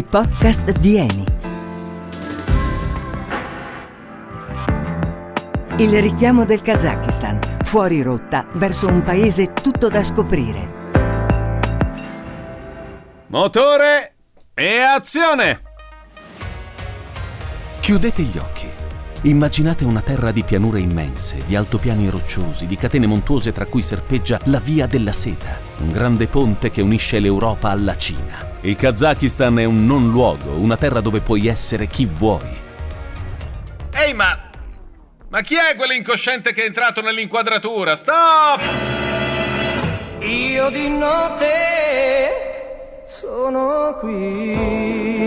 [0.00, 1.24] i podcast di Eni.
[5.76, 10.78] Il richiamo del Kazakistan, fuori rotta verso un paese tutto da scoprire.
[13.26, 14.14] Motore
[14.54, 15.60] e azione!
[17.80, 18.68] Chiudete gli occhi.
[19.22, 24.38] Immaginate una terra di pianure immense, di altopiani rocciosi, di catene montuose tra cui serpeggia
[24.44, 28.58] la Via della Seta, un grande ponte che unisce l'Europa alla Cina.
[28.60, 32.58] Il Kazakistan è un non luogo, una terra dove puoi essere chi vuoi.
[33.92, 34.38] Ehi, ma.
[35.28, 37.94] Ma chi è quell'incosciente che è entrato nell'inquadratura?
[37.96, 38.60] Stop!
[40.20, 42.28] Io di notte
[43.06, 45.19] sono qui.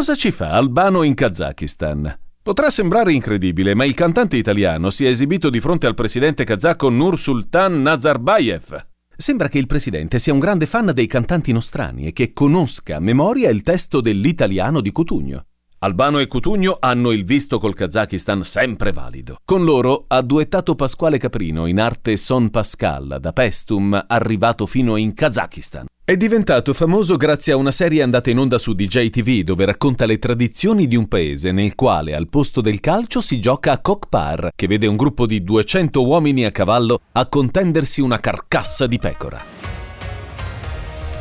[0.00, 2.18] Cosa ci fa Albano in Kazakistan?
[2.42, 6.88] Potrà sembrare incredibile, ma il cantante italiano si è esibito di fronte al presidente kazako
[6.88, 8.86] Nursultan Nazarbayev.
[9.14, 13.00] Sembra che il presidente sia un grande fan dei cantanti nostrani e che conosca a
[13.00, 15.44] memoria il testo dell'italiano di Cutugno.
[15.82, 19.36] Albano e Cutugno hanno il visto col Kazakistan sempre valido.
[19.42, 25.14] Con loro ha duettato Pasquale Caprino in arte Son Pascal da Pestum, arrivato fino in
[25.14, 25.86] Kazakistan.
[26.04, 30.04] È diventato famoso grazie a una serie andata in onda su DJ TV dove racconta
[30.04, 34.50] le tradizioni di un paese nel quale al posto del calcio si gioca a cockpar,
[34.54, 39.42] che vede un gruppo di 200 uomini a cavallo a contendersi una carcassa di pecora.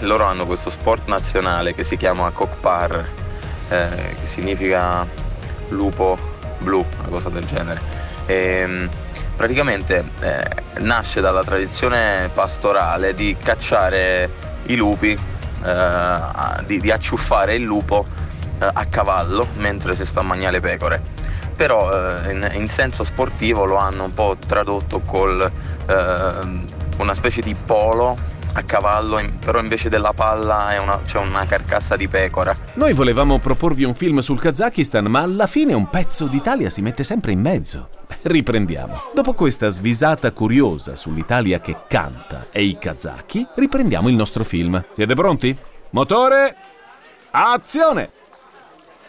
[0.01, 3.28] Loro hanno questo sport nazionale che si chiama cockpar,
[3.69, 5.05] eh, che significa
[5.69, 6.17] lupo
[6.59, 7.79] blu, una cosa del genere.
[8.25, 8.89] E,
[9.35, 14.29] praticamente eh, nasce dalla tradizione pastorale di cacciare
[14.65, 15.17] i lupi,
[15.63, 16.19] eh,
[16.65, 18.05] di, di, acciuffare il lupo
[18.59, 21.01] eh, a cavallo mentre si sta a mangiare le pecore.
[21.55, 27.41] Però eh, in, in, senso sportivo lo hanno un po' tradotto con eh, una specie
[27.41, 28.17] di polo
[28.53, 32.55] a cavallo, però invece della palla una, c'è una carcassa di pecora.
[32.73, 37.03] Noi volevamo proporvi un film sul Kazakistan, ma alla fine un pezzo d'Italia si mette
[37.03, 37.89] sempre in mezzo.
[38.21, 38.95] Riprendiamo.
[39.13, 44.83] Dopo questa svisata curiosa sull'Italia che canta e i kazaki, riprendiamo il nostro film.
[44.91, 45.55] Siete pronti?
[45.91, 46.55] Motore!
[47.31, 48.11] Azione!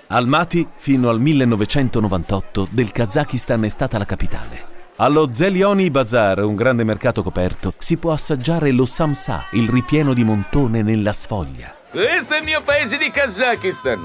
[0.08, 4.69] Almaty, fino al 1998, del Kazakistan è stata la capitale.
[5.02, 10.24] Allo Zelioni Bazar, un grande mercato coperto, si può assaggiare lo samsa, il ripieno di
[10.24, 11.74] montone nella sfoglia.
[11.90, 13.98] Questo è il mio paese di Kazakistan.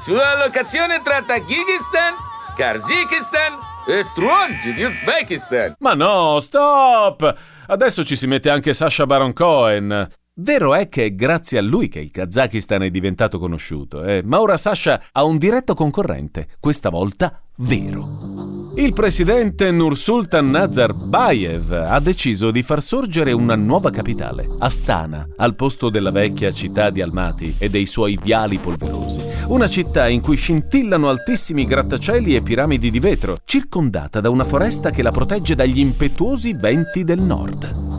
[0.00, 2.14] Sua locazione tra Tagikistan,
[2.56, 3.52] Karzakistan
[3.86, 5.76] e Stronzi di Uzbekistan.
[5.78, 7.32] Ma no, stop!
[7.68, 10.08] Adesso ci si mette anche Sasha Baron Cohen.
[10.38, 14.22] Vero è che è grazie a lui che il Kazakistan è diventato conosciuto, eh?
[14.24, 18.72] ma ora Sasha ha un diretto concorrente, questa volta vero.
[18.76, 25.88] Il presidente Nursultan Nazarbayev ha deciso di far sorgere una nuova capitale, Astana, al posto
[25.88, 29.20] della vecchia città di Almaty e dei suoi viali polverosi.
[29.46, 34.90] Una città in cui scintillano altissimi grattacieli e piramidi di vetro, circondata da una foresta
[34.90, 37.95] che la protegge dagli impetuosi venti del nord.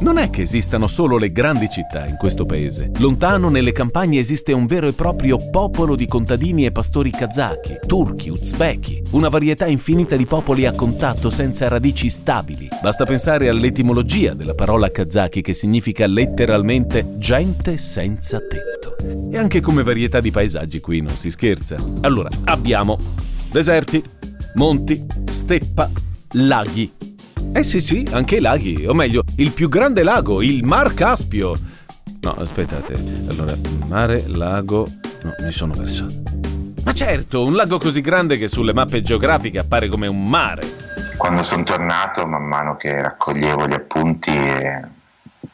[0.00, 2.90] Non è che esistano solo le grandi città in questo paese.
[2.98, 8.28] Lontano nelle campagne esiste un vero e proprio popolo di contadini e pastori kazaki, turchi,
[8.28, 12.68] uzbeki, una varietà infinita di popoli a contatto senza radici stabili.
[12.82, 18.96] Basta pensare all'etimologia della parola kazaki che significa letteralmente gente senza tetto.
[19.30, 21.76] E anche come varietà di paesaggi qui non si scherza.
[22.00, 22.98] Allora, abbiamo
[23.50, 24.02] deserti,
[24.54, 25.88] monti, steppa,
[26.32, 26.90] laghi,
[27.52, 31.54] eh sì sì, anche i laghi, o meglio, il più grande lago, il Mar Caspio.
[32.20, 32.94] No, aspettate,
[33.28, 33.54] allora,
[33.86, 34.86] mare, lago...
[35.22, 36.06] No, mi sono perso.
[36.84, 40.62] Ma certo, un lago così grande che sulle mappe geografiche appare come un mare.
[41.16, 44.82] Quando sono tornato, man mano che raccoglievo gli appunti, eh,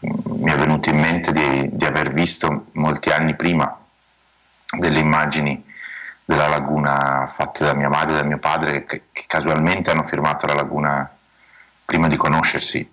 [0.01, 3.79] mi è venuto in mente di, di aver visto molti anni prima
[4.79, 5.63] delle immagini
[6.25, 10.47] della laguna fatte da mia madre e da mio padre che, che casualmente hanno firmato
[10.47, 11.11] la laguna
[11.91, 12.89] prima di conoscersi.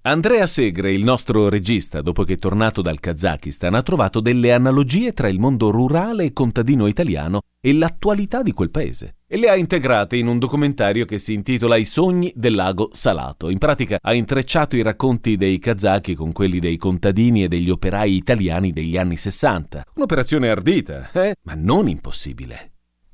[0.00, 5.12] Andrea Segre, il nostro regista, dopo che è tornato dal Kazakistan, ha trovato delle analogie
[5.12, 9.56] tra il mondo rurale e contadino italiano e l'attualità di quel paese e le ha
[9.56, 13.50] integrate in un documentario che si intitola I sogni del lago salato.
[13.50, 18.16] In pratica ha intrecciato i racconti dei kazaki con quelli dei contadini e degli operai
[18.16, 19.82] italiani degli anni 60.
[19.96, 21.34] Un'operazione ardita, eh?
[21.42, 22.72] ma non impossibile.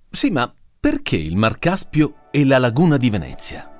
[0.08, 3.73] Sì, ma perché il Mar Caspio e la laguna di Venezia?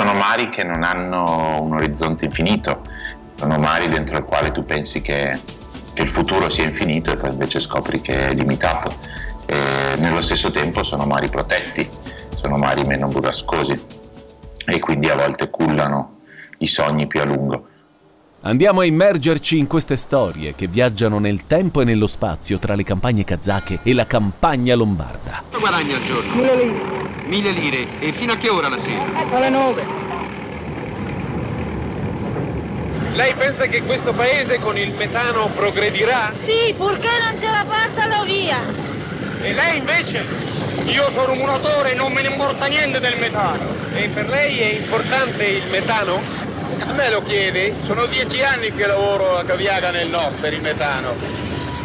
[0.00, 2.80] Sono mari che non hanno un orizzonte infinito,
[3.34, 5.38] sono mari dentro il quale tu pensi che,
[5.92, 8.94] che il futuro sia infinito e poi invece scopri che è limitato.
[9.44, 11.86] E nello stesso tempo sono mari protetti,
[12.34, 13.78] sono mari meno burrascosi
[14.64, 16.20] e quindi a volte cullano
[16.60, 17.66] i sogni più a lungo.
[18.40, 22.84] Andiamo a immergerci in queste storie che viaggiano nel tempo e nello spazio tra le
[22.84, 25.42] campagne kazake e la campagna lombarda.
[25.50, 26.34] Quanto guadagni al giorno?
[26.36, 26.99] Mille lire,
[27.30, 27.86] Mille lire.
[28.00, 29.04] E fino a che ora la sera?
[29.30, 29.86] alle nove.
[33.12, 36.32] Lei pensa che questo paese con il metano progredirà?
[36.44, 38.58] Sì, purché non ce la passano via.
[39.42, 40.26] E lei invece?
[40.86, 43.76] Io sono un muratore e non me ne importa niente del metano.
[43.94, 46.20] E per lei è importante il metano?
[46.80, 47.74] A me lo chiede?
[47.86, 51.14] Sono dieci anni che lavoro a Caviaga nel nord per il metano.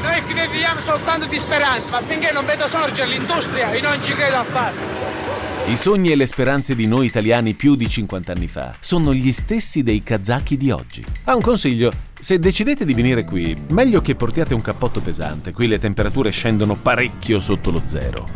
[0.01, 4.13] Noi ne viviamo soltanto di speranza, ma finché non vedo sorgere l'industria io non ci
[4.13, 5.15] credo affatto.
[5.68, 9.32] I sogni e le speranze di noi italiani più di 50 anni fa sono gli
[9.32, 11.04] stessi dei kazaki di oggi.
[11.24, 11.92] Ah, un consiglio.
[12.20, 15.54] Se decidete di venire qui, meglio che portiate un cappotto pesante.
[15.54, 18.28] Qui le temperature scendono parecchio sotto lo zero.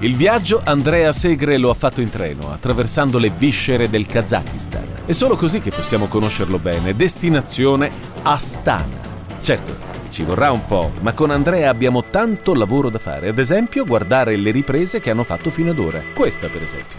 [0.00, 4.86] Il viaggio Andrea Segre lo ha fatto in treno, attraversando le viscere del Kazakistan.
[5.06, 6.94] È solo così che possiamo conoscerlo bene.
[6.94, 7.90] Destinazione
[8.20, 9.14] Astana.
[9.40, 13.28] Certo, ci vorrà un po', ma con Andrea abbiamo tanto lavoro da fare.
[13.28, 16.02] Ad esempio, guardare le riprese che hanno fatto fino ad ora.
[16.14, 16.96] Questa, per esempio.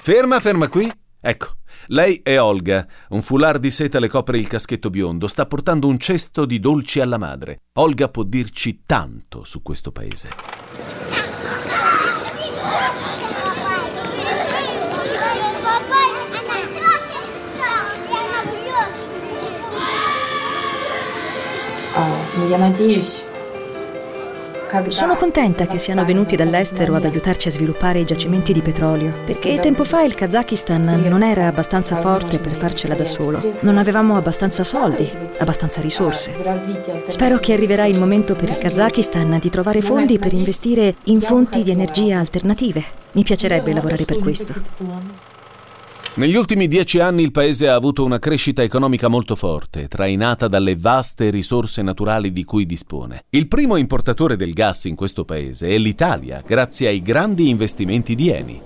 [0.00, 0.90] Ferma, ferma qui.
[1.20, 1.48] Ecco,
[1.88, 2.86] lei è Olga.
[3.10, 5.28] Un foulard di seta le copre il caschetto biondo.
[5.28, 7.58] Sta portando un cesto di dolci alla madre.
[7.74, 11.29] Olga può dirci tanto su questo paese.
[24.88, 29.58] Sono contenta che siano venuti dall'estero ad aiutarci a sviluppare i giacimenti di petrolio, perché
[29.58, 33.42] tempo fa il Kazakistan non era abbastanza forte per farcela da solo.
[33.62, 36.32] Non avevamo abbastanza soldi, abbastanza risorse.
[37.08, 41.64] Spero che arriverà il momento per il Kazakistan di trovare fondi per investire in fonti
[41.64, 42.84] di energia alternative.
[43.12, 44.54] Mi piacerebbe lavorare per questo.
[46.20, 50.76] Negli ultimi dieci anni il paese ha avuto una crescita economica molto forte, trainata dalle
[50.76, 53.24] vaste risorse naturali di cui dispone.
[53.30, 58.28] Il primo importatore del gas in questo paese è l'Italia, grazie ai grandi investimenti di
[58.28, 58.60] Eni.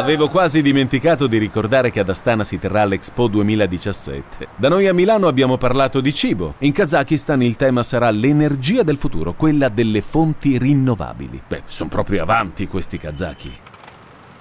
[0.00, 4.48] Avevo quasi dimenticato di ricordare che ad Astana si terrà l'Expo 2017.
[4.56, 6.54] Da noi a Milano abbiamo parlato di cibo.
[6.60, 11.42] In Kazakistan il tema sarà l'energia del futuro, quella delle fonti rinnovabili.
[11.46, 13.52] Beh, sono proprio avanti questi kazaki.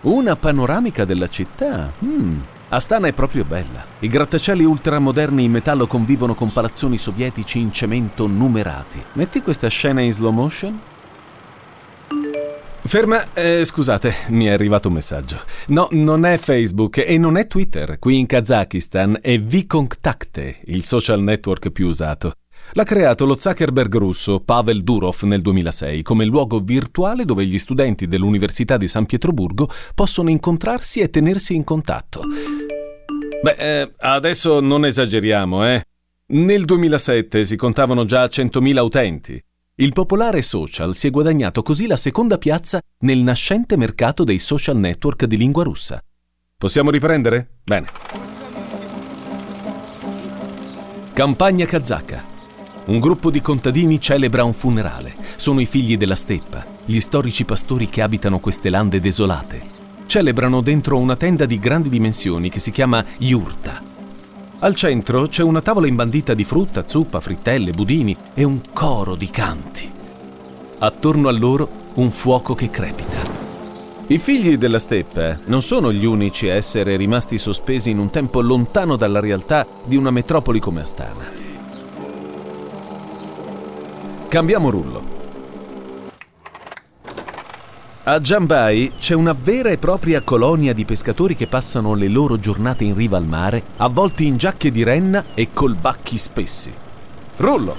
[0.01, 1.91] Una panoramica della città.
[2.05, 2.39] Mm.
[2.69, 3.83] Astana è proprio bella.
[3.99, 9.03] I grattacieli ultramoderni in metallo convivono con palazzoni sovietici in cemento numerati.
[9.13, 10.79] Metti questa scena in slow motion?
[12.81, 15.41] Ferma, eh, scusate, mi è arrivato un messaggio.
[15.67, 17.99] No, non è Facebook e non è Twitter.
[17.99, 22.33] Qui in Kazakistan è Vkontakte, il social network più usato.
[22.73, 28.07] L'ha creato lo Zuckerberg russo Pavel Durov nel 2006 come luogo virtuale dove gli studenti
[28.07, 32.21] dell'Università di San Pietroburgo possono incontrarsi e tenersi in contatto.
[33.41, 35.83] Beh, eh, adesso non esageriamo, eh.
[36.27, 39.43] Nel 2007 si contavano già 100.000 utenti.
[39.81, 44.75] Il popolare social si è guadagnato così la seconda piazza nel nascente mercato dei social
[44.75, 46.01] network di lingua russa.
[46.57, 47.59] Possiamo riprendere?
[47.63, 47.87] Bene.
[51.13, 52.21] Campagna kazaka.
[52.87, 55.15] Un gruppo di contadini celebra un funerale.
[55.37, 59.61] Sono i figli della steppa, gli storici pastori che abitano queste lande desolate.
[60.07, 63.88] Celebrano dentro una tenda di grandi dimensioni che si chiama yurta.
[64.61, 69.29] Al centro c'è una tavola imbandita di frutta, zuppa, frittelle, budini e un coro di
[69.29, 69.89] canti.
[70.79, 73.37] Attorno a loro un fuoco che crepita.
[74.07, 78.41] I figli della steppa non sono gli unici a essere rimasti sospesi in un tempo
[78.41, 81.31] lontano dalla realtà di una metropoli come Astana.
[84.27, 85.18] Cambiamo rullo.
[88.03, 92.85] A Jambai c'è una vera e propria colonia di pescatori che passano le loro giornate
[92.85, 96.71] in riva al mare, avvolti in giacche di renna e colbacchi spessi.
[97.35, 97.75] Rullo!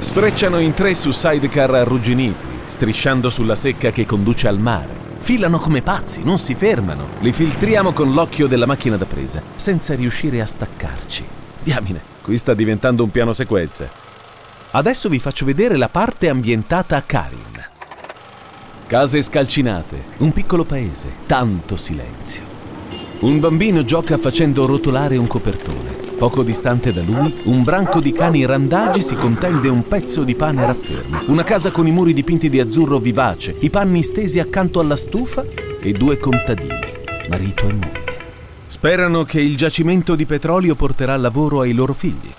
[0.00, 4.98] Sfrecciano in tre su sidecar arrugginiti, strisciando sulla secca che conduce al mare.
[5.20, 7.06] Filano come pazzi, non si fermano.
[7.20, 11.24] Li filtriamo con l'occhio della macchina da presa, senza riuscire a staccarci.
[11.62, 13.99] Diamine, qui sta diventando un piano sequenza.
[14.72, 17.38] Adesso vi faccio vedere la parte ambientata a Karin.
[18.86, 22.44] Case scalcinate, un piccolo paese, tanto silenzio.
[23.20, 25.90] Un bambino gioca facendo rotolare un copertone.
[26.16, 30.64] Poco distante da lui, un branco di cani randagi si contende un pezzo di pane
[30.64, 31.18] raffermo.
[31.26, 35.44] Una casa con i muri dipinti di azzurro vivace, i panni stesi accanto alla stufa
[35.80, 36.78] e due contadini,
[37.28, 38.04] marito e moglie.
[38.68, 42.29] Sperano che il giacimento di petrolio porterà lavoro ai loro figli.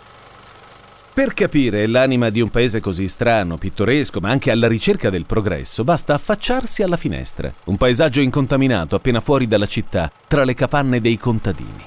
[1.22, 5.84] Per capire l'anima di un paese così strano, pittoresco, ma anche alla ricerca del progresso,
[5.84, 11.20] basta affacciarsi alla finestra, un paesaggio incontaminato appena fuori dalla città, tra le capanne dei
[11.20, 11.86] contadini.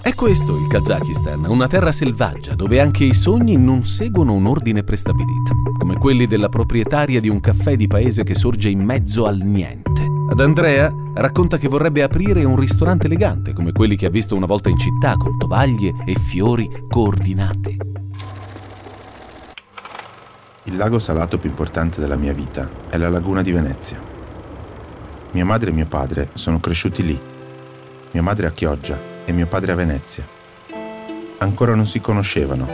[0.00, 4.82] È questo il Kazakistan, una terra selvaggia dove anche i sogni non seguono un ordine
[4.82, 9.36] prestabilito, come quelli della proprietaria di un caffè di paese che sorge in mezzo al
[9.36, 10.02] niente.
[10.30, 14.46] Ad Andrea racconta che vorrebbe aprire un ristorante elegante come quelli che ha visto una
[14.46, 17.95] volta in città con tovaglie e fiori coordinati.
[20.68, 24.00] Il lago salato più importante della mia vita è la laguna di Venezia.
[25.30, 27.20] Mia madre e mio padre sono cresciuti lì.
[28.10, 30.26] Mia madre a Chioggia e mio padre a Venezia.
[31.38, 32.68] Ancora non si conoscevano,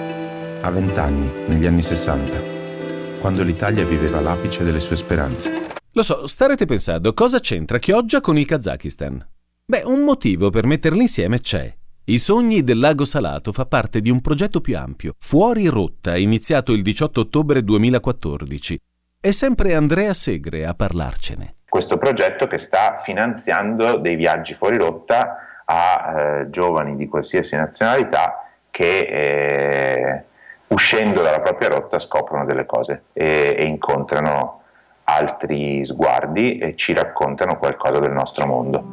[0.63, 2.41] a vent'anni, negli anni sessanta,
[3.21, 5.53] quando l'Italia viveva l'apice delle sue speranze.
[5.93, 9.23] Lo so, starete pensando, cosa c'entra Chioggia con il Kazakistan?
[9.67, 11.77] Beh, un motivo per metterli insieme c'è.
[12.05, 16.73] I sogni del lago salato fa parte di un progetto più ampio, Fuori rotta, iniziato
[16.73, 18.77] il 18 ottobre 2014.
[19.21, 21.59] È sempre Andrea Segre a parlarcene.
[21.69, 28.49] Questo progetto che sta finanziando dei viaggi fuori rotta a eh, giovani di qualsiasi nazionalità
[28.69, 30.25] che eh,
[30.67, 34.62] uscendo dalla propria rotta scoprono delle cose e, e incontrano
[35.05, 38.85] altri sguardi e ci raccontano qualcosa del nostro mondo.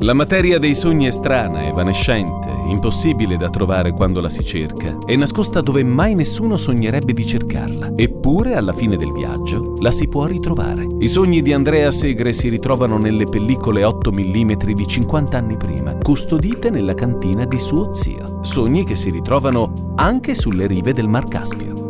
[0.00, 5.16] La materia dei sogni è strana, evanescente, impossibile da trovare quando la si cerca, è
[5.16, 7.92] nascosta dove mai nessuno sognerebbe di cercarla.
[7.96, 10.86] Eppure, alla fine del viaggio, la si può ritrovare.
[10.98, 15.96] I sogni di Andrea Segre si ritrovano nelle pellicole 8 mm di 50 anni prima,
[15.96, 18.44] custodite nella cantina di suo zio.
[18.44, 21.85] Sogni che si ritrovano anche sulle rive del Mar Caspio.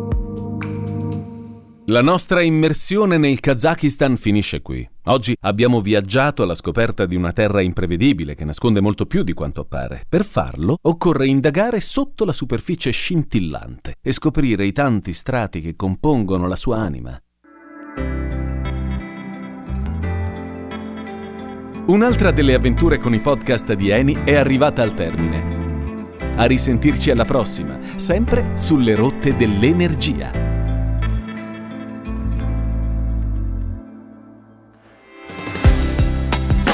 [1.88, 4.84] La nostra immersione nel Kazakistan finisce qui.
[5.04, 9.60] Oggi abbiamo viaggiato alla scoperta di una terra imprevedibile che nasconde molto più di quanto
[9.60, 10.04] appare.
[10.08, 16.48] Per farlo occorre indagare sotto la superficie scintillante e scoprire i tanti strati che compongono
[16.48, 17.16] la sua anima.
[21.86, 26.16] Un'altra delle avventure con i podcast di Eni è arrivata al termine.
[26.34, 30.55] A risentirci alla prossima, sempre sulle rotte dell'energia.